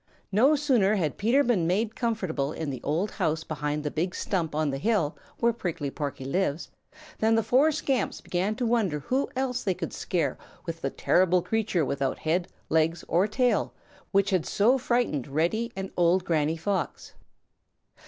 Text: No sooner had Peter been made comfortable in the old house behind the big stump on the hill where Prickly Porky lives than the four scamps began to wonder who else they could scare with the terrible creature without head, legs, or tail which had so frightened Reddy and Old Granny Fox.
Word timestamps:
No 0.31 0.55
sooner 0.55 0.95
had 0.95 1.19
Peter 1.19 1.43
been 1.43 1.67
made 1.67 1.95
comfortable 1.95 2.51
in 2.51 2.71
the 2.71 2.81
old 2.81 3.11
house 3.11 3.43
behind 3.43 3.83
the 3.83 3.91
big 3.91 4.15
stump 4.15 4.55
on 4.55 4.71
the 4.71 4.79
hill 4.79 5.15
where 5.39 5.53
Prickly 5.53 5.91
Porky 5.91 6.25
lives 6.25 6.71
than 7.19 7.35
the 7.35 7.43
four 7.43 7.71
scamps 7.71 8.19
began 8.19 8.55
to 8.55 8.65
wonder 8.65 8.97
who 9.01 9.29
else 9.35 9.61
they 9.63 9.75
could 9.75 9.93
scare 9.93 10.39
with 10.65 10.81
the 10.81 10.89
terrible 10.89 11.43
creature 11.43 11.85
without 11.85 12.17
head, 12.17 12.47
legs, 12.67 13.03
or 13.07 13.27
tail 13.27 13.75
which 14.11 14.31
had 14.31 14.47
so 14.47 14.79
frightened 14.79 15.27
Reddy 15.27 15.71
and 15.75 15.91
Old 15.95 16.25
Granny 16.25 16.57
Fox. 16.57 17.13